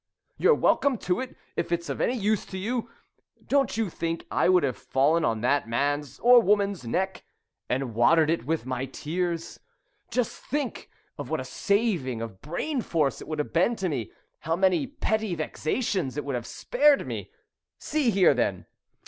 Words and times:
You're 0.39 0.55
welcome 0.55 0.97
to 0.97 1.19
it, 1.19 1.35
if 1.55 1.71
it's 1.71 1.87
any 1.87 2.15
use 2.15 2.43
to 2.47 2.57
you.' 2.57 2.89
Don't 3.47 3.77
you 3.77 3.87
think 3.91 4.25
I 4.31 4.49
would 4.49 4.63
have 4.63 4.75
fallen 4.75 5.23
on 5.23 5.41
that 5.41 5.69
man's 5.69 6.17
or 6.21 6.41
woman's 6.41 6.87
neck, 6.87 7.23
and 7.69 7.93
watered 7.93 8.31
it 8.31 8.43
with 8.43 8.65
my 8.65 8.85
tears? 8.85 9.59
Just 10.09 10.39
think 10.43 10.89
what 11.17 11.39
a 11.39 11.45
saving 11.45 12.19
of 12.19 12.41
brain 12.41 12.81
force 12.81 13.21
it 13.21 13.27
would 13.27 13.37
have 13.37 13.53
been 13.53 13.75
to 13.75 13.89
me 13.89 14.11
how 14.39 14.55
many 14.55 14.87
petty 14.87 15.35
vexations 15.35 16.17
it 16.17 16.25
would 16.25 16.33
have 16.33 16.47
spared 16.47 17.05
me! 17.05 17.29
See 17.77 18.09
here, 18.09 18.33
then! 18.33 18.65